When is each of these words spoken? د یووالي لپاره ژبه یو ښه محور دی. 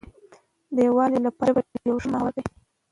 د 0.75 0.77
یووالي 0.87 1.19
لپاره 1.27 1.49
ژبه 1.65 1.81
یو 1.89 1.97
ښه 2.03 2.07
محور 2.11 2.31
دی. 2.37 2.43